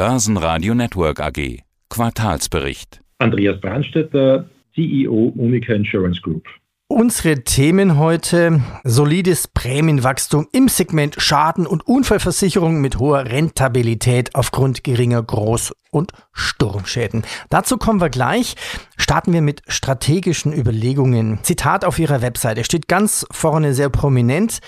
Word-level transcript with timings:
Börsenradio 0.00 0.74
Network 0.74 1.20
AG. 1.20 1.58
Quartalsbericht. 1.90 3.02
Andreas 3.18 3.60
Brandstetter, 3.60 4.48
CEO 4.74 5.34
Unica 5.36 5.74
Insurance 5.74 6.22
Group. 6.22 6.46
Unsere 6.88 7.44
Themen 7.44 7.98
heute: 7.98 8.62
solides 8.82 9.46
Prämienwachstum 9.48 10.48
im 10.52 10.68
Segment 10.68 11.16
Schaden- 11.20 11.66
und 11.66 11.86
Unfallversicherung 11.86 12.80
mit 12.80 12.98
hoher 12.98 13.26
Rentabilität 13.26 14.34
aufgrund 14.34 14.84
geringer 14.84 15.20
Groß- 15.20 15.74
und 15.90 16.12
Sturmschäden. 16.32 17.22
Dazu 17.50 17.76
kommen 17.76 18.00
wir 18.00 18.08
gleich. 18.08 18.54
Starten 18.96 19.34
wir 19.34 19.42
mit 19.42 19.60
strategischen 19.68 20.54
Überlegungen. 20.54 21.40
Zitat 21.42 21.84
auf 21.84 21.98
Ihrer 21.98 22.22
Webseite 22.22 22.64
steht 22.64 22.88
ganz 22.88 23.26
vorne 23.30 23.74
sehr 23.74 23.90
prominent. 23.90 24.60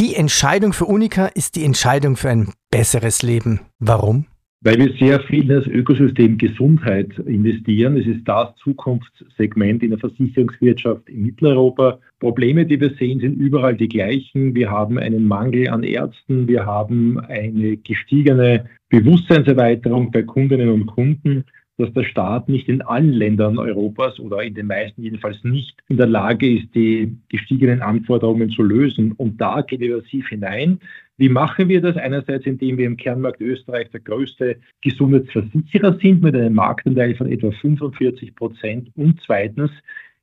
Die 0.00 0.16
Entscheidung 0.16 0.72
für 0.72 0.86
Unica 0.86 1.26
ist 1.26 1.54
die 1.54 1.64
Entscheidung 1.64 2.16
für 2.16 2.30
ein 2.30 2.52
besseres 2.72 3.22
Leben. 3.22 3.60
Warum? 3.78 4.26
Weil 4.64 4.78
wir 4.78 4.92
sehr 4.96 5.18
viel 5.20 5.42
in 5.42 5.48
das 5.48 5.66
Ökosystem 5.66 6.38
Gesundheit 6.38 7.18
investieren. 7.18 7.96
Es 7.96 8.06
ist 8.06 8.22
das 8.26 8.54
Zukunftssegment 8.56 9.82
in 9.82 9.90
der 9.90 9.98
Versicherungswirtschaft 9.98 11.08
in 11.08 11.22
Mitteleuropa. 11.22 11.98
Probleme, 12.20 12.64
die 12.64 12.80
wir 12.80 12.90
sehen, 12.90 13.18
sind 13.18 13.40
überall 13.40 13.76
die 13.76 13.88
gleichen. 13.88 14.54
Wir 14.54 14.70
haben 14.70 14.98
einen 14.98 15.26
Mangel 15.26 15.68
an 15.68 15.82
Ärzten. 15.82 16.46
Wir 16.46 16.64
haben 16.64 17.18
eine 17.18 17.76
gestiegene 17.78 18.66
Bewusstseinserweiterung 18.88 20.12
bei 20.12 20.22
Kundinnen 20.22 20.68
und 20.68 20.86
Kunden 20.86 21.44
dass 21.78 21.92
der 21.94 22.04
Staat 22.04 22.48
nicht 22.48 22.68
in 22.68 22.82
allen 22.82 23.12
Ländern 23.12 23.58
Europas 23.58 24.20
oder 24.20 24.42
in 24.42 24.54
den 24.54 24.66
meisten 24.66 25.02
jedenfalls 25.02 25.42
nicht 25.42 25.78
in 25.88 25.96
der 25.96 26.06
Lage 26.06 26.58
ist, 26.58 26.74
die 26.74 27.16
gestiegenen 27.28 27.80
Anforderungen 27.80 28.50
zu 28.50 28.62
lösen. 28.62 29.12
Und 29.12 29.40
da 29.40 29.62
gehen 29.62 29.80
wir 29.80 29.96
massiv 29.96 30.28
hinein. 30.28 30.78
Wie 31.18 31.28
machen 31.28 31.68
wir 31.68 31.80
das? 31.80 31.96
Einerseits, 31.96 32.46
indem 32.46 32.78
wir 32.78 32.86
im 32.86 32.96
Kernmarkt 32.96 33.40
Österreich 33.40 33.90
der 33.90 34.00
größte 34.00 34.56
Gesundheitsversicherer 34.80 35.98
sind 36.00 36.22
mit 36.22 36.34
einem 36.34 36.54
Marktanteil 36.54 37.14
von 37.14 37.30
etwa 37.30 37.50
45 37.50 38.34
Prozent 38.34 38.90
und 38.96 39.20
zweitens, 39.24 39.70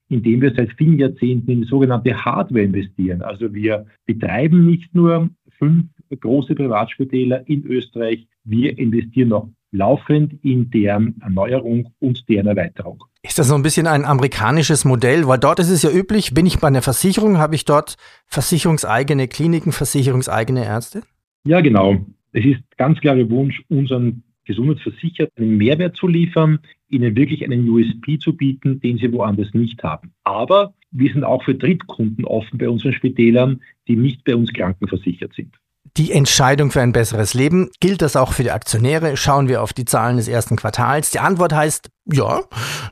indem 0.10 0.42
wir 0.42 0.54
seit 0.56 0.73
vielen 0.73 0.98
Jahrzehnten 0.98 1.52
in 1.52 1.64
sogenannte 1.64 2.26
Hardware 2.26 2.64
investieren. 2.64 3.22
Also 3.22 3.54
wir 3.54 3.86
betreiben 4.06 4.66
nicht 4.66 4.94
nur 4.95 5.30
fünf 5.60 5.86
große 6.20 6.56
Privatspitäler 6.56 7.48
in 7.48 7.66
Österreich, 7.66 8.28
wir 8.44 8.78
investieren 8.78 9.34
auch 9.34 9.50
laufend 9.72 10.34
in 10.44 10.70
deren 10.70 11.20
Erneuerung 11.22 11.94
und 12.00 12.28
deren 12.30 12.48
Erweiterung. 12.48 13.03
Ist 13.22 13.38
das 13.38 13.50
so 13.50 13.56
ein 13.56 13.64
bisschen 13.64 13.88
ein 13.88 14.06
amerikanisches 14.06 14.86
Modell? 14.86 15.28
Weil 15.28 15.39
dort 15.39 15.59
ist 15.59 15.70
es 15.70 15.84
ja 15.84 15.92
üblich, 15.92 16.34
bin 16.34 16.45
ich 16.45 16.59
bei 16.59 16.67
einer 16.67 16.81
Versicherung, 16.81 17.38
habe 17.38 17.56
ich 17.56 17.66
dort 17.66 17.95
versicherungseigene 18.28 19.28
Kliniken, 19.28 19.72
versicherungseigene 19.72 20.66
Ärzte? 20.66 21.03
Ja, 21.44 21.61
genau. 21.61 22.06
Es 22.31 22.45
ist 22.45 22.61
ganz 22.78 23.00
klarer 23.00 23.30
Wunsch, 23.30 23.64
unseren 23.70 24.23
Gesundheitsversicherten 24.45 25.44
einen 25.44 25.58
Mehrwert 25.58 25.95
zu 25.95 26.08
liefern, 26.08 26.59
ihnen 26.89 27.16
wirklich 27.16 27.44
einen 27.44 27.70
USP 27.70 28.17
zu 28.17 28.36
bieten, 28.36 28.80
den 28.80 28.98
sie 28.98 29.11
woanders 29.11 29.54
nicht 29.54 29.83
haben. 29.83 30.11
Aber 30.23 30.73
wir 30.92 31.11
sind 31.11 31.23
auch 31.23 31.44
für 31.44 31.54
Drittkunden 31.54 32.26
offen 32.26 32.58
bei 32.58 32.70
unseren 32.70 32.94
Spitälern, 32.94 33.61
die 33.88 33.95
nicht 33.95 34.23
bei 34.23 34.36
uns 34.36 34.52
krankenversichert 34.54 35.33
sind 35.33 35.56
die 35.98 36.12
Entscheidung 36.12 36.72
für 36.72 36.82
ein 36.82 36.92
besseres 36.92 37.34
Leben. 37.34 37.70
Gilt 37.80 38.02
das 38.02 38.16
auch 38.16 38.34
für 38.34 38.44
die 38.44 38.52
Aktionäre? 38.52 39.18
Schauen 39.18 39.48
wir 39.48 39.62
auf 39.62 39.74
die 39.74 39.86
Zahlen 39.86 40.18
des 40.18 40.28
ersten 40.28 40.56
Quartals. 40.56 41.10
Die 41.10 41.20
Antwort 41.20 41.54
heißt, 41.54 41.90
ja, 42.06 42.42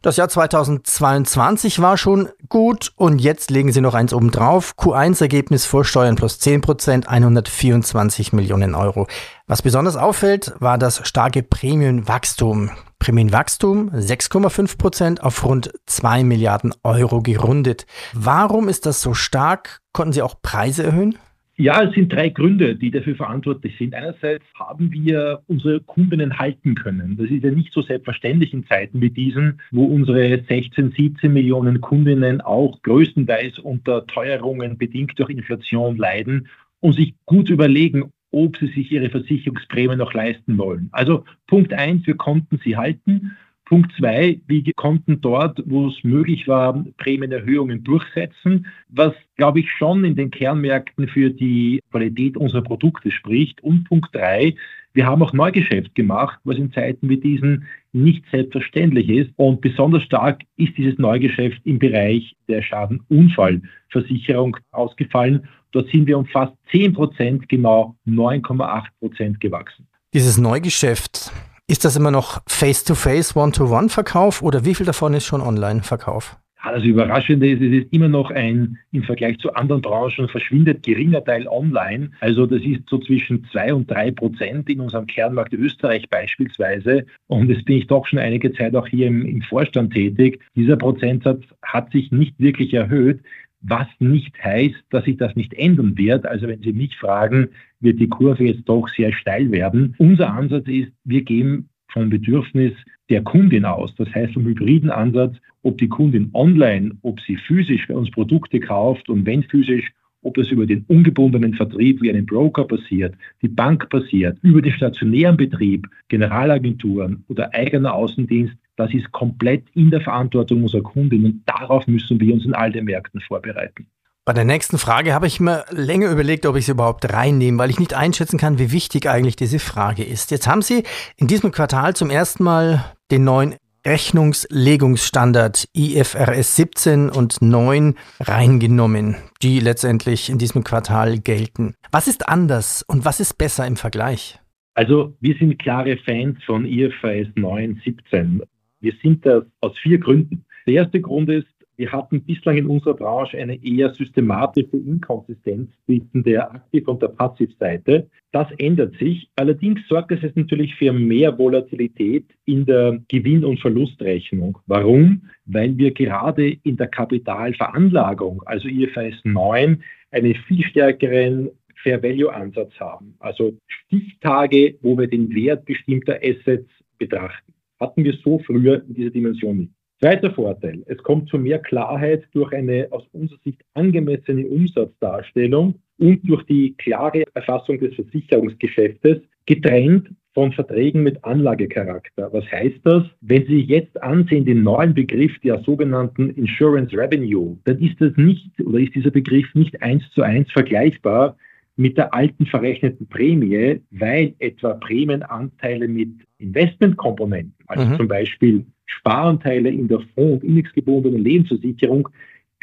das 0.02 0.18
Jahr 0.18 0.30
2022 0.30 1.80
war 1.80 1.98
schon 1.98 2.30
gut 2.50 2.92
und 2.96 3.20
jetzt 3.20 3.50
legen 3.50 3.72
Sie 3.72 3.82
noch 3.82 3.94
eins 3.94 4.14
obendrauf. 4.14 4.74
Q1-Ergebnis 4.78 5.66
vor 5.66 5.86
Steuern 5.86 6.16
plus 6.16 6.40
10 6.40 6.62
Prozent, 6.62 7.08
124 7.08 8.34
Millionen 8.34 8.76
Euro. 8.76 9.08
Was 9.48 9.62
besonders 9.62 9.96
auffällt, 9.96 10.54
war 10.60 10.78
das 10.78 11.08
starke 11.08 11.44
Prämienwachstum. 11.44 12.72
Prämienwachstum 13.00 13.92
6,5 13.92 14.78
Prozent 14.78 15.24
auf 15.24 15.44
rund 15.44 15.72
2 15.86 16.24
Milliarden 16.24 16.74
Euro 16.84 17.22
gerundet. 17.22 17.86
Warum 18.14 18.70
ist 18.70 18.86
das 18.86 19.02
so 19.02 19.14
stark? 19.14 19.80
Konnten 19.94 20.14
Sie 20.14 20.22
auch 20.22 20.36
Preise 20.42 20.84
erhöhen? 20.84 21.18
Ja, 21.60 21.82
es 21.82 21.96
sind 21.96 22.14
drei 22.14 22.30
Gründe, 22.30 22.76
die 22.76 22.92
dafür 22.92 23.16
verantwortlich 23.16 23.76
sind. 23.80 23.96
Einerseits 23.96 24.46
haben 24.54 24.92
wir 24.92 25.42
unsere 25.48 25.80
Kundinnen 25.80 26.38
halten 26.38 26.76
können. 26.76 27.18
Das 27.18 27.32
ist 27.32 27.44
ja 27.44 27.50
nicht 27.50 27.74
so 27.74 27.82
selbstverständlich 27.82 28.54
in 28.54 28.68
Zeiten 28.68 29.02
wie 29.02 29.10
diesen, 29.10 29.60
wo 29.72 29.86
unsere 29.86 30.44
16, 30.48 30.92
17 30.92 31.34
Millionen 31.34 31.82
Kundinnen 31.82 32.42
auch 32.42 32.80
größtenteils 32.84 33.58
unter 33.58 34.06
Teuerungen 34.06 34.78
bedingt 34.78 35.18
durch 35.18 35.32
Inflation 35.32 35.98
leiden 35.98 36.48
und 36.80 36.94
sich 36.94 37.16
gut 37.26 37.50
überlegen, 37.50 38.12
ob 38.30 38.58
sie 38.58 38.68
sich 38.68 38.92
ihre 38.92 39.10
Versicherungsprämie 39.10 39.96
noch 39.96 40.14
leisten 40.14 40.60
wollen. 40.60 40.90
Also 40.92 41.26
Punkt 41.48 41.74
eins, 41.74 42.06
wir 42.06 42.18
konnten 42.18 42.60
sie 42.64 42.78
halten. 42.78 43.36
Punkt 43.68 43.92
zwei, 43.98 44.40
wir 44.48 44.64
konnten 44.78 45.20
dort, 45.20 45.62
wo 45.66 45.90
es 45.90 46.04
möglich 46.04 46.48
war, 46.48 46.86
Prämienerhöhungen 46.98 47.84
durchsetzen, 47.84 48.68
was, 48.88 49.14
glaube 49.36 49.60
ich, 49.60 49.70
schon 49.70 50.06
in 50.06 50.16
den 50.16 50.32
Kernmärkten 50.32 51.10
für 51.10 51.30
die 51.30 51.82
Qualität 51.92 52.38
unserer 52.38 52.62
Produkte 52.62 53.12
spricht. 53.12 53.62
Und 53.62 53.84
Punkt 53.84 54.16
drei, 54.16 54.56
wir 54.94 55.06
haben 55.06 55.22
auch 55.22 55.34
Neugeschäft 55.34 55.94
gemacht, 55.96 56.40
was 56.46 56.56
in 56.56 56.72
Zeiten 56.72 57.10
wie 57.10 57.18
diesen 57.18 57.66
nicht 57.92 58.24
selbstverständlich 58.32 59.10
ist. 59.10 59.32
Und 59.36 59.60
besonders 59.60 60.04
stark 60.04 60.44
ist 60.56 60.78
dieses 60.78 60.98
Neugeschäft 60.98 61.60
im 61.66 61.78
Bereich 61.78 62.38
der 62.48 62.62
Schadenunfallversicherung 62.62 64.56
ausgefallen. 64.72 65.46
Dort 65.72 65.90
sind 65.90 66.08
wir 66.08 66.18
um 66.18 66.26
fast 66.26 66.54
10 66.72 66.94
Prozent, 66.94 67.50
genau 67.50 67.98
9,8 68.08 68.86
Prozent 69.00 69.42
gewachsen. 69.42 69.86
Dieses 70.14 70.38
Neugeschäft, 70.38 71.34
ist 71.68 71.84
das 71.84 71.98
immer 71.98 72.12
noch 72.12 72.42
Face-to-Face, 72.48 73.36
One-to-One-Verkauf 73.36 74.42
oder 74.42 74.64
wie 74.64 74.74
viel 74.74 74.86
davon 74.86 75.14
ist 75.14 75.26
schon 75.26 75.42
Online-Verkauf? 75.42 76.38
Das 76.64 76.84
Überraschende 76.84 77.50
ist, 77.50 77.62
es 77.62 77.84
ist 77.84 77.94
immer 77.94 78.08
noch 78.10 78.30
ein 78.30 78.78
im 78.92 79.04
Vergleich 79.04 79.38
zu 79.40 79.54
anderen 79.54 79.82
Branchen 79.82 80.28
verschwindet 80.28 80.84
geringer 80.84 81.24
Teil 81.24 81.48
online. 81.48 82.12
Also 82.20 82.46
das 82.46 82.62
ist 82.62 82.82
so 82.90 82.98
zwischen 83.00 83.46
zwei 83.52 83.74
und 83.74 83.90
drei 83.90 84.12
Prozent 84.12 84.70
in 84.70 84.82
unserem 84.82 85.08
Kernmarkt 85.08 85.54
Österreich 85.54 86.10
beispielsweise. 86.10 87.06
Und 87.28 87.50
jetzt 87.50 87.66
bin 87.66 87.78
ich 87.78 87.88
doch 87.88 88.06
schon 88.06 88.20
einige 88.20 88.52
Zeit 88.54 88.76
auch 88.76 88.88
hier 88.88 89.08
im, 89.08 89.26
im 89.26 89.42
Vorstand 89.44 89.94
tätig. 89.94 90.42
Dieser 90.56 90.76
Prozentsatz 90.76 91.44
hat 91.62 91.92
sich 91.92 92.12
nicht 92.12 92.38
wirklich 92.40 92.74
erhöht 92.74 93.22
was 93.62 93.88
nicht 94.00 94.42
heißt, 94.44 94.76
dass 94.92 95.06
sich 95.06 95.18
das 95.18 95.36
nicht 95.36 95.54
ändern 95.54 95.98
wird. 95.98 96.26
Also 96.26 96.48
wenn 96.48 96.62
Sie 96.62 96.74
mich 96.74 96.96
fragen, 96.96 97.50
wird 97.80 98.00
die 98.00 98.10
Kurve 98.10 98.46
jetzt 98.46 98.68
doch 98.68 98.88
sehr 98.90 99.12
steil 99.14 99.52
werden. 99.52 99.96
Unser 99.98 100.34
Ansatz 100.34 100.68
ist, 100.68 100.92
wir 101.04 101.22
gehen 101.24 101.70
vom 101.92 102.10
Bedürfnis 102.10 102.74
der 103.10 103.24
Kundin 103.24 103.66
aus. 103.66 103.94
Das 103.96 104.14
heißt 104.14 104.34
vom 104.34 104.46
hybriden 104.46 104.90
Ansatz, 104.90 105.36
ob 105.64 105.78
die 105.78 105.88
Kundin 105.88 106.30
online, 106.34 106.92
ob 107.02 107.20
sie 107.22 107.38
physisch 107.38 107.88
bei 107.88 107.96
uns 107.96 108.12
Produkte 108.12 108.60
kauft 108.60 109.10
und 109.10 109.26
wenn 109.26 109.44
physisch, 109.44 109.92
ob 110.22 110.36
das 110.36 110.50
über 110.50 110.66
den 110.66 110.84
ungebundenen 110.88 111.54
Vertrieb 111.54 112.02
wie 112.02 112.10
einen 112.10 112.26
Broker 112.26 112.66
passiert, 112.66 113.16
die 113.42 113.48
Bank 113.48 113.90
passiert, 113.90 114.38
über 114.42 114.62
den 114.62 114.74
stationären 114.74 115.38
Betrieb, 115.38 115.88
Generalagenturen 116.10 117.24
oder 117.28 117.54
eigener 117.54 117.94
Außendienst, 117.94 118.56
das 118.76 118.94
ist 118.94 119.12
komplett 119.12 119.64
in 119.74 119.90
der 119.90 120.02
Verantwortung 120.02 120.64
unserer 120.64 120.84
Kunden 120.84 121.26
und 121.26 121.44
darauf 121.46 121.88
müssen 121.88 122.20
wir 122.20 122.34
uns 122.34 122.46
in 122.46 122.54
all 122.54 122.72
den 122.72 122.86
Märkten 122.86 123.22
vorbereiten. 123.22 123.88
Bei 124.28 124.34
der 124.34 124.44
nächsten 124.44 124.78
Frage 124.78 125.14
habe 125.14 125.26
ich 125.26 125.40
mir 125.40 125.64
länger 125.72 126.12
überlegt, 126.12 126.46
ob 126.46 126.58
ich 126.58 126.66
sie 126.66 126.74
überhaupt 126.74 127.14
reinnehme, 127.14 127.60
weil 127.60 127.70
ich 127.70 127.80
nicht 127.80 127.94
einschätzen 127.94 128.38
kann, 128.38 128.60
wie 128.60 128.74
wichtig 128.74 129.08
eigentlich 129.08 129.38
diese 129.38 129.58
Frage 129.58 130.04
ist. 130.04 130.32
Jetzt 130.32 130.50
haben 130.50 130.62
Sie 130.62 130.84
in 131.16 131.28
diesem 131.28 131.54
Quartal 131.54 131.96
zum 131.96 132.10
ersten 132.10 132.44
Mal 132.44 132.84
den 133.10 133.24
neuen 133.24 133.56
Rechnungslegungsstandard 133.86 135.70
IFRS 135.74 136.58
17 136.58 137.10
und 137.10 137.42
9 137.42 137.96
reingenommen, 138.20 139.16
die 139.44 139.62
letztendlich 139.62 140.30
in 140.30 140.40
diesem 140.40 140.66
Quartal 140.66 141.20
gelten. 141.20 141.76
Was 141.94 142.10
ist 142.10 142.28
anders 142.28 142.84
und 142.86 143.06
was 143.06 143.22
ist 143.22 143.38
besser 143.38 143.66
im 143.66 143.78
Vergleich? 143.78 144.42
Also 144.74 145.16
wir 145.22 145.38
sind 145.38 145.58
klare 145.58 145.96
Fans 146.06 146.38
von 146.44 146.66
IFRS 146.66 147.30
9, 147.36 147.82
17. 147.86 148.42
Wir 148.82 148.94
sind 149.02 149.26
das 149.26 149.46
aus 149.62 149.78
vier 149.82 150.00
Gründen. 150.00 150.44
Der 150.68 150.74
erste 150.74 151.00
Grund 151.00 151.30
ist, 151.30 151.48
wir 151.78 151.92
hatten 151.92 152.24
bislang 152.24 152.58
in 152.58 152.66
unserer 152.66 152.96
Branche 152.96 153.38
eine 153.38 153.64
eher 153.64 153.94
systematische 153.94 154.78
Inkonsistenz 154.78 155.70
zwischen 155.86 156.24
der 156.24 156.52
Aktiv- 156.52 156.88
und 156.88 157.02
der 157.02 157.10
Passivseite. 157.10 158.10
Das 158.32 158.48
ändert 158.58 158.98
sich. 158.98 159.30
Allerdings 159.36 159.82
sorgt 159.88 160.12
es 160.12 160.24
jetzt 160.24 160.38
natürlich 160.38 160.74
für 160.76 160.92
mehr 160.92 161.38
Volatilität 161.38 162.26
in 162.46 162.66
der 162.66 163.00
Gewinn- 163.08 163.46
und 163.46 163.60
Verlustrechnung. 163.60 164.58
Warum? 164.66 165.30
Weil 165.46 165.78
wir 165.78 165.92
gerade 165.92 166.50
in 166.64 166.78
der 166.78 166.88
Kapitalveranlagung, 166.88 168.42
also 168.46 168.68
IFRS 168.68 169.24
9, 169.24 169.84
einen 170.12 170.36
viel 170.48 170.64
stärkeren 170.64 171.52
Fair 171.84 172.02
Value 172.02 172.34
Ansatz 172.34 172.74
haben. 172.80 173.16
Also 173.20 173.56
Stichtage, 173.68 174.78
wo 174.82 174.98
wir 174.98 175.08
den 175.08 175.34
Wert 175.36 175.66
bestimmter 175.66 176.20
Assets 176.24 176.70
betrachten 176.98 177.54
hatten 177.80 178.04
wir 178.04 178.14
so 178.24 178.40
früher 178.40 178.84
in 178.88 178.94
dieser 178.94 179.12
Dimension 179.12 179.58
nicht. 179.58 179.72
Zweiter 180.00 180.32
Vorteil, 180.32 180.84
es 180.86 180.98
kommt 181.00 181.28
zu 181.28 181.40
mehr 181.40 181.58
Klarheit 181.58 182.24
durch 182.34 182.54
eine 182.54 182.88
aus 182.92 183.04
unserer 183.14 183.40
Sicht 183.44 183.62
angemessene 183.74 184.46
Umsatzdarstellung 184.46 185.76
und 185.98 186.30
durch 186.30 186.44
die 186.44 186.76
klare 186.78 187.24
Erfassung 187.34 187.80
des 187.80 187.96
Versicherungsgeschäftes, 187.96 189.22
getrennt 189.48 190.10
von 190.36 190.52
Verträgen 190.52 191.02
mit 191.02 191.24
Anlagecharakter. 191.26 192.32
Was 192.32 192.46
heißt 192.52 192.80
das? 192.84 193.06
Wenn 193.22 193.48
Sie 193.48 193.62
jetzt 193.62 194.00
ansehen 194.04 194.46
den 194.46 194.62
neuen 194.62 194.94
Begriff 194.94 195.32
der 195.40 195.64
sogenannten 195.64 196.30
Insurance 196.30 196.96
Revenue, 196.96 197.58
dann 197.64 197.80
ist 197.80 198.00
das 198.00 198.16
nicht 198.18 198.52
oder 198.62 198.78
ist 198.78 198.94
dieser 198.94 199.10
Begriff 199.10 199.48
nicht 199.56 199.82
eins 199.82 200.04
zu 200.12 200.22
eins 200.22 200.52
vergleichbar 200.52 201.36
mit 201.76 201.98
der 201.98 202.14
alten 202.14 202.46
verrechneten 202.46 203.08
Prämie, 203.08 203.82
weil 203.90 204.36
etwa 204.38 204.76
Prämienanteile 204.76 205.88
mit 205.88 206.10
Investmentkomponenten, 206.38 207.56
also 207.66 207.86
mhm. 207.86 207.98
zum 207.98 208.08
Beispiel 208.08 208.66
Sparanteile 208.88 209.70
in 209.70 209.88
der 209.88 210.00
Fonds- 210.16 210.44
und 210.44 210.50
indexgebundenen 210.50 211.24
Lebensversicherung, 211.24 212.10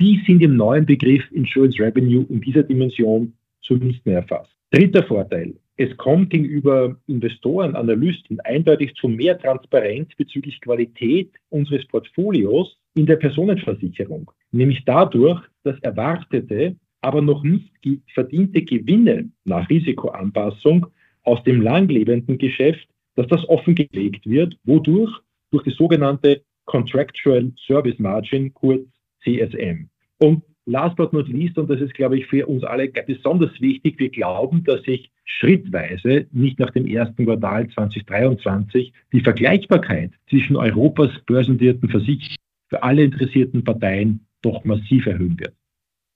die 0.00 0.20
sind 0.26 0.42
im 0.42 0.56
neuen 0.56 0.86
Begriff 0.86 1.22
Insurance 1.30 1.80
Revenue 1.80 2.26
in 2.28 2.40
dieser 2.40 2.64
Dimension 2.64 3.32
so 3.60 3.74
nicht 3.74 4.04
mehr 4.04 4.16
erfasst. 4.16 4.50
Dritter 4.70 5.04
Vorteil. 5.04 5.54
Es 5.76 5.96
kommt 5.96 6.30
gegenüber 6.30 6.96
Investoren, 7.06 7.74
Analysten 7.74 8.40
eindeutig 8.40 8.94
zu 8.94 9.08
mehr 9.08 9.38
Transparenz 9.38 10.08
bezüglich 10.16 10.60
Qualität 10.60 11.30
unseres 11.50 11.86
Portfolios 11.86 12.76
in 12.94 13.06
der 13.06 13.16
Personenversicherung. 13.16 14.30
Nämlich 14.52 14.84
dadurch, 14.84 15.40
dass 15.64 15.78
erwartete, 15.80 16.76
aber 17.00 17.22
noch 17.22 17.42
nicht 17.42 17.72
verdiente 18.14 18.62
Gewinne 18.62 19.30
nach 19.44 19.68
Risikoanpassung 19.68 20.86
aus 21.22 21.42
dem 21.42 21.60
langlebenden 21.60 22.38
Geschäft, 22.38 22.86
dass 23.16 23.26
das 23.28 23.48
offengelegt 23.48 24.28
wird, 24.28 24.56
wodurch 24.64 25.12
durch 25.54 25.64
die 25.64 25.70
sogenannte 25.70 26.42
Contractual 26.64 27.52
Service 27.66 27.98
Margin, 27.98 28.52
kurz 28.54 28.86
CSM. 29.22 29.88
Und 30.18 30.42
last 30.66 30.96
but 30.96 31.12
not 31.12 31.28
least, 31.28 31.58
und 31.58 31.70
das 31.70 31.80
ist, 31.80 31.94
glaube 31.94 32.18
ich, 32.18 32.26
für 32.26 32.46
uns 32.46 32.64
alle 32.64 32.88
besonders 32.88 33.50
wichtig, 33.60 33.98
wir 33.98 34.10
glauben, 34.10 34.64
dass 34.64 34.82
sich 34.82 35.10
schrittweise, 35.24 36.26
nicht 36.32 36.58
nach 36.58 36.70
dem 36.70 36.86
ersten 36.86 37.24
Quartal 37.24 37.68
2023, 37.68 38.92
die 39.12 39.20
Vergleichbarkeit 39.20 40.10
zwischen 40.28 40.56
Europas 40.56 41.10
börsennotierten 41.26 41.88
Versicherungen 41.88 42.36
für 42.68 42.82
alle 42.82 43.04
interessierten 43.04 43.62
Parteien 43.62 44.26
doch 44.42 44.64
massiv 44.64 45.06
erhöhen 45.06 45.38
wird. 45.38 45.54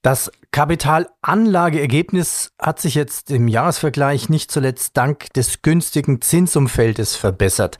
Das 0.02 0.30
Kapitalanlageergebnis 0.52 2.52
hat 2.58 2.80
sich 2.80 2.94
jetzt 2.94 3.30
im 3.30 3.48
Jahresvergleich 3.48 4.28
nicht 4.28 4.50
zuletzt 4.50 4.96
dank 4.96 5.32
des 5.34 5.62
günstigen 5.62 6.20
Zinsumfeldes 6.20 7.16
verbessert. 7.16 7.78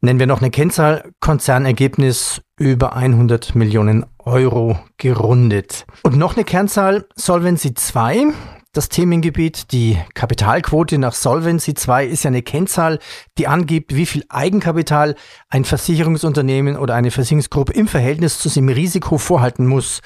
Nennen 0.00 0.18
wir 0.18 0.26
noch 0.26 0.40
eine 0.40 0.50
Kennzahl, 0.50 1.10
Konzernergebnis 1.20 2.42
über 2.58 2.94
100 2.94 3.54
Millionen 3.54 4.06
Euro 4.18 4.78
gerundet. 4.98 5.86
Und 6.02 6.16
noch 6.16 6.36
eine 6.36 6.44
Kernzahl, 6.44 7.06
Solvency 7.16 7.74
2, 7.74 8.26
das 8.76 8.88
Themengebiet. 8.88 9.72
Die 9.72 9.98
Kapitalquote 10.14 10.98
nach 10.98 11.14
Solvency 11.14 11.74
2 11.74 12.06
ist 12.06 12.24
ja 12.24 12.28
eine 12.28 12.42
Kennzahl, 12.42 12.98
die 13.38 13.46
angibt, 13.46 13.94
wie 13.94 14.06
viel 14.06 14.24
Eigenkapital 14.28 15.14
ein 15.48 15.64
Versicherungsunternehmen 15.64 16.76
oder 16.76 16.94
eine 16.94 17.10
Versicherungsgruppe 17.10 17.72
im 17.72 17.88
Verhältnis 17.88 18.38
zu 18.38 18.48
seinem 18.48 18.68
Risiko 18.68 19.18
vorhalten 19.18 19.66
muss. 19.66 20.00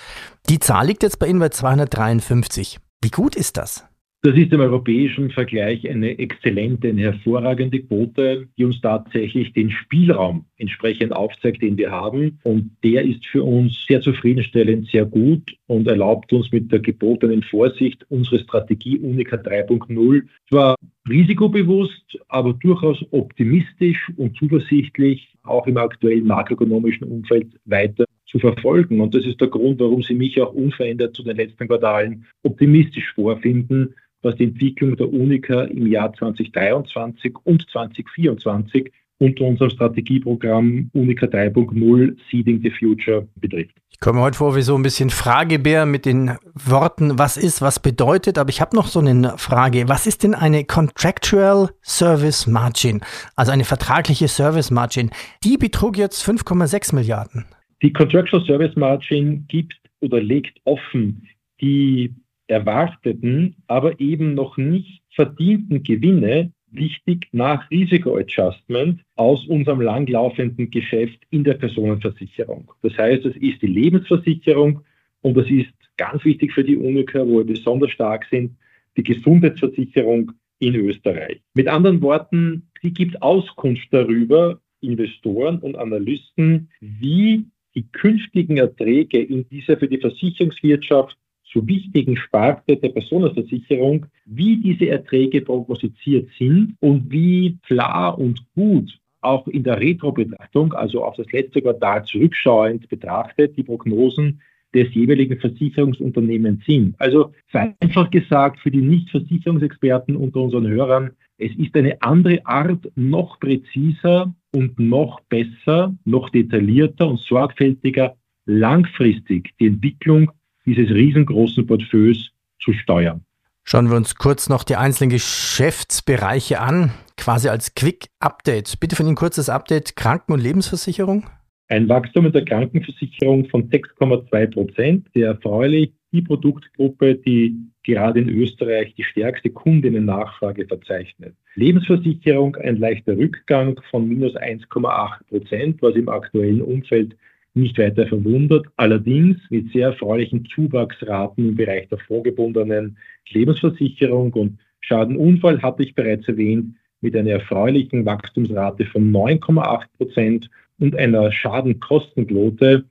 Die 0.48 0.60
Zahl 0.60 0.86
liegt 0.86 1.02
jetzt 1.02 1.18
bei 1.18 1.26
Ihnen 1.26 1.40
bei 1.40 1.48
253. 1.48 2.78
Wie 3.02 3.10
gut 3.10 3.34
ist 3.34 3.56
das? 3.56 3.84
Das 4.22 4.36
ist 4.36 4.52
im 4.52 4.60
europäischen 4.60 5.30
Vergleich 5.30 5.88
eine 5.88 6.18
exzellente, 6.18 6.88
eine 6.88 7.00
hervorragende 7.00 7.80
Quote, 7.80 8.48
die 8.58 8.66
uns 8.66 8.78
tatsächlich 8.82 9.54
den 9.54 9.70
Spielraum 9.70 10.44
entsprechend 10.58 11.14
aufzeigt, 11.14 11.62
den 11.62 11.78
wir 11.78 11.90
haben. 11.90 12.38
Und 12.42 12.70
der 12.84 13.02
ist 13.02 13.24
für 13.24 13.42
uns 13.42 13.82
sehr 13.88 14.02
zufriedenstellend, 14.02 14.90
sehr 14.90 15.06
gut 15.06 15.56
und 15.68 15.88
erlaubt 15.88 16.34
uns 16.34 16.52
mit 16.52 16.70
der 16.70 16.80
gebotenen 16.80 17.42
Vorsicht 17.42 18.04
unsere 18.10 18.40
Strategie 18.40 18.98
Unica 18.98 19.36
3.0 19.36 20.24
zwar 20.50 20.74
risikobewusst, 21.08 22.18
aber 22.28 22.52
durchaus 22.52 23.02
optimistisch 23.12 24.12
und 24.18 24.36
zuversichtlich 24.36 25.34
auch 25.44 25.66
im 25.66 25.78
aktuellen 25.78 26.26
makroökonomischen 26.26 27.08
Umfeld 27.08 27.58
weiter 27.64 28.04
zu 28.26 28.38
verfolgen. 28.38 29.00
Und 29.00 29.14
das 29.14 29.24
ist 29.24 29.40
der 29.40 29.48
Grund, 29.48 29.80
warum 29.80 30.02
Sie 30.02 30.14
mich 30.14 30.38
auch 30.42 30.52
unverändert 30.52 31.16
zu 31.16 31.22
den 31.22 31.38
letzten 31.38 31.66
Quartalen 31.66 32.26
optimistisch 32.42 33.14
vorfinden 33.14 33.94
was 34.22 34.36
die 34.36 34.44
Entwicklung 34.44 34.96
der 34.96 35.12
Unica 35.12 35.62
im 35.62 35.86
Jahr 35.86 36.12
2023 36.12 37.34
und 37.44 37.68
2024 37.70 38.92
unter 39.18 39.44
unserem 39.44 39.70
Strategieprogramm 39.70 40.90
Unica 40.94 41.26
3.0 41.26 42.16
Seeding 42.30 42.60
the 42.62 42.70
Future 42.70 43.28
betrifft. 43.36 43.74
Ich 43.90 44.00
komme 44.00 44.20
heute 44.20 44.38
vor 44.38 44.56
wie 44.56 44.62
so 44.62 44.74
ein 44.74 44.82
bisschen 44.82 45.10
Fragebär 45.10 45.84
mit 45.84 46.06
den 46.06 46.38
Worten, 46.54 47.18
was 47.18 47.36
ist, 47.36 47.60
was 47.60 47.80
bedeutet, 47.80 48.38
aber 48.38 48.48
ich 48.48 48.62
habe 48.62 48.74
noch 48.74 48.86
so 48.86 49.00
eine 49.00 49.36
Frage. 49.36 49.88
Was 49.88 50.06
ist 50.06 50.22
denn 50.22 50.34
eine 50.34 50.64
Contractual 50.64 51.68
Service 51.82 52.46
Margin, 52.46 53.02
also 53.36 53.52
eine 53.52 53.64
vertragliche 53.64 54.28
Service 54.28 54.70
Margin? 54.70 55.10
Die 55.44 55.58
betrug 55.58 55.98
jetzt 55.98 56.26
5,6 56.26 56.94
Milliarden. 56.94 57.44
Die 57.82 57.92
Contractual 57.92 58.42
Service 58.46 58.74
Margin 58.74 59.44
gibt 59.48 59.74
oder 60.00 60.20
legt 60.20 60.58
offen 60.64 61.26
die 61.60 62.14
erwarteten, 62.50 63.56
aber 63.66 64.00
eben 64.00 64.34
noch 64.34 64.56
nicht 64.56 65.02
verdienten 65.10 65.82
Gewinne 65.82 66.52
wichtig 66.72 67.28
nach 67.32 67.70
Risikoadjustment 67.70 69.00
aus 69.16 69.46
unserem 69.46 69.80
langlaufenden 69.80 70.70
Geschäft 70.70 71.18
in 71.30 71.44
der 71.44 71.54
Personenversicherung. 71.54 72.72
Das 72.82 72.96
heißt, 72.96 73.24
es 73.24 73.36
ist 73.36 73.62
die 73.62 73.66
Lebensversicherung 73.66 74.80
und 75.22 75.36
das 75.36 75.50
ist 75.50 75.72
ganz 75.96 76.24
wichtig 76.24 76.52
für 76.52 76.64
die 76.64 76.76
Unica, 76.76 77.26
wo 77.26 77.38
wir 77.38 77.44
besonders 77.44 77.90
stark 77.90 78.26
sind, 78.30 78.56
die 78.96 79.02
Gesundheitsversicherung 79.02 80.32
in 80.58 80.74
Österreich. 80.74 81.40
Mit 81.54 81.68
anderen 81.68 82.00
Worten, 82.02 82.68
sie 82.82 82.92
gibt 82.92 83.20
Auskunft 83.22 83.88
darüber, 83.90 84.60
Investoren 84.80 85.58
und 85.58 85.76
Analysten, 85.76 86.70
wie 86.80 87.44
die 87.74 87.86
künftigen 87.92 88.56
Erträge 88.56 89.22
in 89.22 89.48
dieser 89.48 89.76
für 89.76 89.88
die 89.88 89.98
Versicherungswirtschaft 89.98 91.16
so 91.52 91.66
wichtigen 91.66 92.16
Sparte 92.16 92.76
der 92.76 92.90
Personenversicherung, 92.90 94.06
wie 94.24 94.56
diese 94.56 94.88
Erträge 94.88 95.40
prognostiziert 95.40 96.28
sind 96.38 96.76
und 96.80 97.10
wie 97.10 97.58
klar 97.66 98.18
und 98.18 98.40
gut 98.54 98.96
auch 99.22 99.46
in 99.48 99.64
der 99.64 99.78
Retro-Betrachtung, 99.78 100.72
also 100.72 101.04
auf 101.04 101.16
das 101.16 101.30
letzte 101.32 101.60
Quartal 101.60 102.04
zurückschauend 102.04 102.88
betrachtet, 102.88 103.56
die 103.56 103.62
Prognosen 103.62 104.40
des 104.74 104.94
jeweiligen 104.94 105.38
Versicherungsunternehmens 105.38 106.64
sind. 106.64 106.94
Also 106.98 107.32
einfach 107.52 108.10
gesagt, 108.10 108.60
für 108.60 108.70
die 108.70 108.80
Nicht-Versicherungsexperten 108.80 110.16
unter 110.16 110.40
unseren 110.40 110.68
Hörern, 110.68 111.10
es 111.38 111.54
ist 111.56 111.74
eine 111.74 112.00
andere 112.02 112.40
Art, 112.46 112.90
noch 112.94 113.40
präziser 113.40 114.32
und 114.52 114.78
noch 114.78 115.20
besser, 115.22 115.94
noch 116.04 116.30
detaillierter 116.30 117.08
und 117.08 117.20
sorgfältiger 117.20 118.16
langfristig 118.46 119.50
die 119.58 119.66
Entwicklung 119.66 120.30
dieses 120.74 120.94
riesengroßen 120.94 121.66
Portfolios 121.66 122.30
zu 122.60 122.72
steuern. 122.72 123.24
Schauen 123.64 123.88
wir 123.88 123.96
uns 123.96 124.16
kurz 124.16 124.48
noch 124.48 124.64
die 124.64 124.76
einzelnen 124.76 125.10
Geschäftsbereiche 125.10 126.60
an, 126.60 126.92
quasi 127.16 127.48
als 127.48 127.74
Quick 127.74 128.08
Update. 128.18 128.80
Bitte 128.80 128.96
von 128.96 129.06
Ihnen 129.06 129.16
kurzes 129.16 129.48
Update 129.48 129.96
Kranken- 129.96 130.32
und 130.32 130.40
Lebensversicherung. 130.40 131.26
Ein 131.68 131.88
Wachstum 131.88 132.26
in 132.26 132.32
der 132.32 132.44
Krankenversicherung 132.44 133.48
von 133.48 133.70
6,2 133.70 134.46
Prozent, 134.48 135.06
sehr 135.14 135.28
erfreulich. 135.28 135.92
Die 136.12 136.22
Produktgruppe, 136.22 137.14
die 137.14 137.54
gerade 137.84 138.18
in 138.18 138.28
Österreich 138.28 138.92
die 138.96 139.04
stärkste 139.04 139.50
Kundinnennachfrage 139.50 140.66
verzeichnet. 140.66 141.36
Lebensversicherung 141.54 142.56
ein 142.56 142.78
leichter 142.78 143.16
Rückgang 143.16 143.80
von 143.90 144.08
minus 144.08 144.34
1,8 144.34 145.28
Prozent, 145.28 145.80
was 145.80 145.94
im 145.94 146.08
aktuellen 146.08 146.62
Umfeld 146.62 147.16
nicht 147.54 147.78
weiter 147.78 148.06
verwundert, 148.06 148.66
allerdings 148.76 149.38
mit 149.50 149.72
sehr 149.72 149.88
erfreulichen 149.88 150.46
Zuwachsraten 150.46 151.50
im 151.50 151.56
Bereich 151.56 151.88
der 151.88 151.98
vorgebundenen 151.98 152.96
Lebensversicherung 153.28 154.32
und 154.34 154.58
Schadenunfall 154.80 155.60
hatte 155.62 155.82
ich 155.82 155.94
bereits 155.94 156.26
erwähnt, 156.28 156.74
mit 157.00 157.16
einer 157.16 157.30
erfreulichen 157.30 158.04
Wachstumsrate 158.04 158.84
von 158.86 159.10
9,8 159.12 159.84
Prozent 159.96 160.50
und 160.78 160.96
einer 160.96 161.30
Schadenkostenquote, 161.32 162.84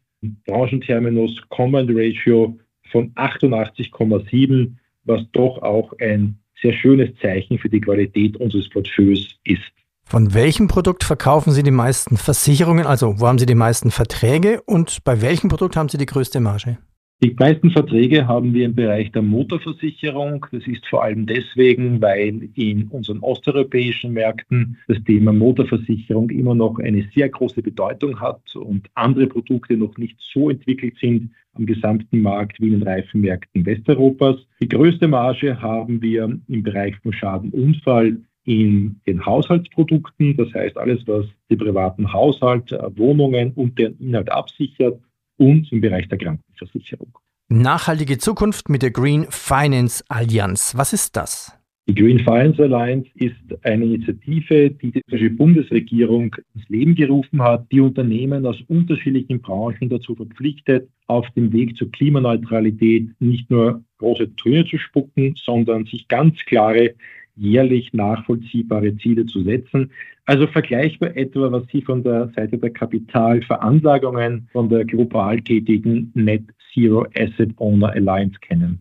Branchenterminus 0.45 1.41
Command 1.49 1.89
Ratio 1.93 2.57
von 2.91 3.13
88,7, 3.15 4.71
was 5.05 5.21
doch 5.31 5.61
auch 5.61 5.93
ein 5.99 6.37
sehr 6.61 6.73
schönes 6.73 7.09
Zeichen 7.21 7.57
für 7.57 7.69
die 7.69 7.81
Qualität 7.81 8.37
unseres 8.37 8.69
Portfolios 8.69 9.39
ist. 9.45 9.71
Von 10.09 10.33
welchem 10.33 10.67
Produkt 10.67 11.03
verkaufen 11.03 11.51
Sie 11.51 11.61
die 11.61 11.69
meisten 11.69 12.17
Versicherungen? 12.17 12.87
Also 12.87 13.19
wo 13.19 13.27
haben 13.27 13.37
Sie 13.37 13.45
die 13.45 13.53
meisten 13.53 13.91
Verträge 13.91 14.59
und 14.65 15.03
bei 15.03 15.21
welchem 15.21 15.49
Produkt 15.49 15.77
haben 15.77 15.87
Sie 15.87 15.99
die 15.99 16.07
größte 16.07 16.39
Marge? 16.39 16.79
Die 17.21 17.35
meisten 17.37 17.69
Verträge 17.69 18.27
haben 18.27 18.51
wir 18.55 18.65
im 18.65 18.73
Bereich 18.73 19.11
der 19.11 19.21
Motorversicherung. 19.21 20.47
Das 20.51 20.65
ist 20.65 20.83
vor 20.87 21.03
allem 21.03 21.27
deswegen, 21.27 22.01
weil 22.01 22.49
in 22.55 22.87
unseren 22.87 23.19
osteuropäischen 23.19 24.13
Märkten 24.13 24.77
das 24.87 24.97
Thema 25.03 25.31
Motorversicherung 25.31 26.31
immer 26.31 26.55
noch 26.55 26.79
eine 26.79 27.07
sehr 27.13 27.29
große 27.29 27.61
Bedeutung 27.61 28.19
hat 28.19 28.55
und 28.55 28.89
andere 28.95 29.27
Produkte 29.27 29.77
noch 29.77 29.95
nicht 29.99 30.17
so 30.33 30.49
entwickelt 30.49 30.95
sind 30.99 31.29
am 31.53 31.67
gesamten 31.67 32.23
Markt 32.23 32.59
wie 32.59 32.69
in 32.69 32.79
den 32.79 32.83
Reifenmärkten 32.87 33.63
Westeuropas. 33.63 34.37
Die 34.59 34.69
größte 34.69 35.07
Marge 35.07 35.61
haben 35.61 36.01
wir 36.01 36.35
im 36.47 36.63
Bereich 36.63 36.95
von 37.03 37.13
Schadenunfall 37.13 38.17
in 38.49 38.99
den 39.05 39.23
Haushaltsprodukten, 39.23 40.35
das 40.35 40.51
heißt 40.55 40.75
alles, 40.75 41.05
was 41.05 41.27
die 41.51 41.55
privaten 41.55 42.11
Haushalte, 42.11 42.91
Wohnungen 42.95 43.51
und 43.53 43.77
den 43.77 43.95
Inhalt 43.99 44.31
absichert 44.31 44.99
und 45.37 45.71
im 45.71 45.81
Bereich 45.81 46.07
der 46.07 46.17
Krankenversicherung. 46.17 47.15
Nachhaltige 47.49 48.17
Zukunft 48.17 48.67
mit 48.67 48.81
der 48.81 48.89
Green 48.89 49.27
Finance 49.29 50.03
Allianz. 50.07 50.73
Was 50.75 50.93
ist 50.93 51.15
das? 51.15 51.55
Die 51.87 51.93
Green 51.93 52.19
Finance 52.19 52.61
Alliance 52.63 53.07
ist 53.15 53.35
eine 53.63 53.85
Initiative, 53.85 54.71
die 54.71 54.91
die 54.91 55.29
Bundesregierung 55.29 56.35
ins 56.55 56.69
Leben 56.69 56.95
gerufen 56.95 57.43
hat, 57.43 57.71
die 57.71 57.81
Unternehmen 57.81 58.47
aus 58.47 58.61
unterschiedlichen 58.67 59.41
Branchen 59.41 59.89
dazu 59.89 60.15
verpflichtet, 60.15 60.89
auf 61.05 61.29
dem 61.31 61.53
Weg 61.53 61.77
zur 61.77 61.91
Klimaneutralität 61.91 63.09
nicht 63.19 63.51
nur 63.51 63.83
große 63.99 64.35
Töne 64.35 64.65
zu 64.65 64.79
spucken, 64.79 65.35
sondern 65.35 65.85
sich 65.85 66.07
ganz 66.07 66.37
klare 66.45 66.95
jährlich 67.39 67.93
nachvollziehbare 67.93 68.95
Ziele 68.97 69.25
zu 69.25 69.43
setzen. 69.43 69.91
Also 70.25 70.45
vergleichbar 70.45 71.15
etwa, 71.15 71.51
was 71.51 71.63
Sie 71.71 71.81
von 71.81 72.03
der 72.03 72.31
Seite 72.35 72.57
der 72.57 72.69
Kapitalveranlagungen 72.69 74.47
von 74.51 74.69
der 74.69 74.85
global 74.85 75.41
tätigen 75.41 76.11
Net 76.13 76.43
Zero 76.73 77.07
Asset 77.17 77.51
Owner 77.57 77.89
Alliance 77.89 78.37
kennen. 78.41 78.79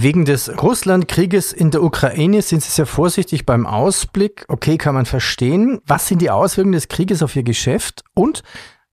Wegen 0.00 0.24
des 0.24 0.62
Russlandkrieges 0.62 1.52
in 1.52 1.70
der 1.70 1.82
Ukraine 1.82 2.42
sind 2.42 2.62
Sie 2.62 2.70
sehr 2.70 2.86
vorsichtig 2.86 3.46
beim 3.46 3.66
Ausblick. 3.66 4.44
Okay, 4.48 4.76
kann 4.76 4.94
man 4.94 5.06
verstehen. 5.06 5.80
Was 5.86 6.06
sind 6.08 6.22
die 6.22 6.30
Auswirkungen 6.30 6.72
des 6.72 6.88
Krieges 6.88 7.22
auf 7.22 7.34
Ihr 7.34 7.42
Geschäft? 7.42 8.04
Und 8.14 8.42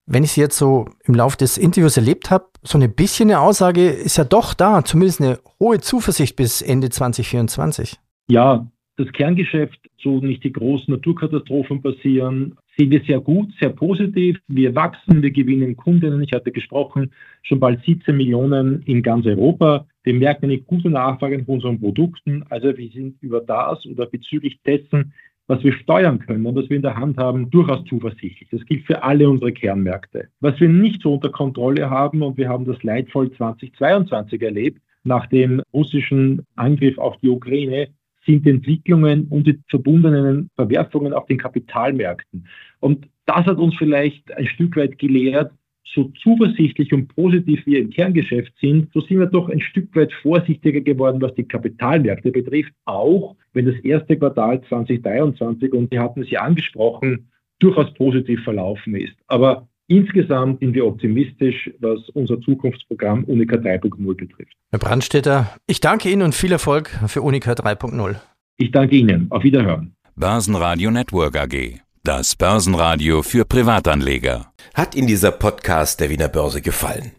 wenn 0.07 0.23
ich 0.23 0.31
Sie 0.31 0.41
jetzt 0.41 0.57
so 0.57 0.85
im 1.03 1.15
Laufe 1.15 1.37
des 1.37 1.57
Interviews 1.57 1.97
erlebt 1.97 2.31
habe, 2.31 2.45
so 2.63 2.79
ein 2.79 2.93
bisschen 2.93 3.29
eine 3.29 3.39
Aussage 3.39 3.89
ist 3.89 4.17
ja 4.17 4.23
doch 4.23 4.53
da, 4.53 4.83
zumindest 4.83 5.21
eine 5.21 5.39
hohe 5.59 5.79
Zuversicht 5.79 6.35
bis 6.35 6.61
Ende 6.61 6.89
2024. 6.89 7.99
Ja, 8.27 8.67
das 8.97 9.11
Kerngeschäft, 9.11 9.79
so 9.97 10.19
nicht 10.19 10.43
die 10.43 10.53
großen 10.53 10.93
Naturkatastrophen 10.93 11.81
passieren, 11.81 12.55
sehen 12.77 12.91
wir 12.91 13.01
sehr 13.01 13.19
gut, 13.19 13.49
sehr 13.59 13.69
positiv. 13.69 14.39
Wir 14.47 14.73
wachsen, 14.75 15.21
wir 15.21 15.31
gewinnen 15.31 15.75
Kundinnen. 15.75 16.23
Ich 16.23 16.31
hatte 16.33 16.51
gesprochen, 16.51 17.11
schon 17.43 17.59
bald 17.59 17.83
17 17.83 18.15
Millionen 18.15 18.81
in 18.83 19.03
ganz 19.03 19.25
Europa. 19.25 19.85
Wir 20.03 20.13
merken 20.13 20.45
eine 20.45 20.59
gute 20.59 20.89
Nachfrage 20.89 21.39
nach 21.39 21.47
unseren 21.47 21.79
Produkten. 21.79 22.43
Also 22.49 22.77
wir 22.77 22.89
sind 22.89 23.21
über 23.21 23.41
das 23.41 23.85
oder 23.85 24.05
bezüglich 24.05 24.59
dessen, 24.65 25.13
was 25.47 25.63
wir 25.63 25.73
steuern 25.73 26.19
können 26.19 26.45
und 26.45 26.55
was 26.55 26.69
wir 26.69 26.77
in 26.77 26.81
der 26.81 26.95
Hand 26.95 27.17
haben, 27.17 27.49
durchaus 27.49 27.83
zuversichtlich. 27.85 28.49
Das 28.49 28.65
gilt 28.65 28.85
für 28.85 29.03
alle 29.03 29.29
unsere 29.29 29.51
Kernmärkte. 29.51 30.29
Was 30.39 30.59
wir 30.59 30.69
nicht 30.69 31.01
so 31.01 31.13
unter 31.13 31.29
Kontrolle 31.29 31.89
haben, 31.89 32.23
und 32.23 32.37
wir 32.37 32.49
haben 32.49 32.65
das 32.65 32.81
leidvoll 32.81 33.31
2022 33.31 34.41
erlebt, 34.41 34.81
nach 35.03 35.27
dem 35.27 35.61
russischen 35.71 36.43
Angriff 36.55 36.97
auf 36.97 37.17
die 37.17 37.29
Ukraine, 37.29 37.89
sind 38.25 38.45
Entwicklungen 38.47 39.27
und 39.29 39.47
die 39.47 39.59
verbundenen 39.69 40.49
Verwerfungen 40.55 41.13
auf 41.13 41.25
den 41.27 41.37
Kapitalmärkten. 41.37 42.47
Und 42.79 43.07
das 43.25 43.45
hat 43.45 43.57
uns 43.57 43.75
vielleicht 43.77 44.31
ein 44.33 44.47
Stück 44.47 44.75
weit 44.75 44.97
gelehrt, 44.97 45.51
so 45.93 46.11
zuversichtlich 46.21 46.91
und 46.93 47.07
positiv 47.07 47.65
wir 47.65 47.79
im 47.79 47.89
Kerngeschäft 47.89 48.53
sind, 48.59 48.91
so 48.93 48.99
sind 49.01 49.19
wir 49.19 49.27
doch 49.27 49.49
ein 49.49 49.61
Stück 49.61 49.95
weit 49.95 50.11
vorsichtiger 50.21 50.81
geworden, 50.81 51.21
was 51.21 51.33
die 51.35 51.47
Kapitalmärkte 51.47 52.31
betrifft, 52.31 52.73
auch 52.83 53.35
wenn 53.53 53.65
das 53.65 53.79
erste 53.79 54.17
Quartal 54.17 54.61
2023, 54.67 55.73
und 55.73 55.91
Sie 55.91 55.99
hatten 55.99 56.21
es 56.21 56.29
ja 56.29 56.41
angesprochen, 56.41 57.29
durchaus 57.59 57.93
positiv 57.93 58.43
verlaufen 58.43 58.95
ist. 58.95 59.15
Aber 59.27 59.69
Insgesamt 59.87 60.61
sind 60.61 60.73
wir 60.73 60.85
optimistisch, 60.85 61.69
was 61.79 61.99
unser 62.13 62.41
Zukunftsprogramm 62.41 63.23
Unica 63.25 63.55
3.0 63.55 64.15
betrifft. 64.15 64.53
Herr 64.71 64.79
Brandstätter, 64.79 65.55
ich 65.67 65.79
danke 65.79 66.09
Ihnen 66.09 66.23
und 66.23 66.33
viel 66.33 66.51
Erfolg 66.51 66.89
für 67.07 67.21
Unica 67.21 67.51
3.0. 67.51 68.15
Ich 68.57 68.71
danke 68.71 68.95
Ihnen. 68.95 69.27
Auf 69.29 69.43
Wiederhören. 69.43 69.95
Börsenradio 70.15 70.89
Network 70.89 71.37
AG. 71.37 71.81
Das 72.03 72.35
Börsenradio 72.35 73.21
für 73.21 73.45
Privatanleger. 73.45 74.51
Hat 74.73 74.95
Ihnen 74.95 75.07
dieser 75.07 75.31
Podcast 75.31 75.99
der 75.99 76.09
Wiener 76.09 76.29
Börse 76.29 76.61
gefallen? 76.61 77.11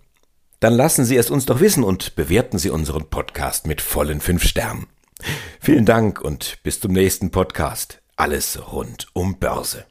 Dann 0.61 0.75
lassen 0.75 1.05
Sie 1.05 1.17
es 1.17 1.31
uns 1.31 1.47
doch 1.47 1.61
wissen 1.61 1.85
und 1.85 2.17
bewerten 2.17 2.59
Sie 2.59 2.71
unseren 2.71 3.09
Podcast 3.11 3.67
mit 3.67 3.81
vollen 3.81 4.21
fünf 4.21 4.43
Sternen. 4.45 4.87
Vielen 5.61 5.85
Dank 5.85 6.21
und 6.21 6.59
bis 6.63 6.81
zum 6.81 6.93
nächsten 6.93 7.31
Podcast. 7.31 8.03
Alles 8.17 8.73
rund 8.73 9.07
um 9.13 9.39
Börse. 9.39 9.85